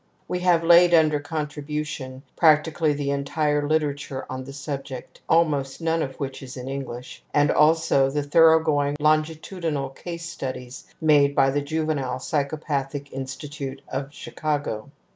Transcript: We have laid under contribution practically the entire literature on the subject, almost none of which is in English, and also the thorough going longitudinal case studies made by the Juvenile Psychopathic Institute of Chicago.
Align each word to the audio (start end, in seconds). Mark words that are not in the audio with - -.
We 0.27 0.39
have 0.39 0.63
laid 0.63 0.95
under 0.95 1.19
contribution 1.19 2.23
practically 2.35 2.93
the 2.93 3.11
entire 3.11 3.67
literature 3.67 4.25
on 4.31 4.43
the 4.45 4.51
subject, 4.51 5.21
almost 5.29 5.79
none 5.79 6.01
of 6.01 6.15
which 6.15 6.41
is 6.41 6.57
in 6.57 6.67
English, 6.67 7.21
and 7.35 7.51
also 7.51 8.09
the 8.09 8.23
thorough 8.23 8.63
going 8.63 8.95
longitudinal 8.99 9.89
case 9.91 10.25
studies 10.27 10.85
made 10.99 11.35
by 11.35 11.51
the 11.51 11.61
Juvenile 11.61 12.17
Psychopathic 12.17 13.13
Institute 13.13 13.83
of 13.89 14.11
Chicago. 14.11 14.89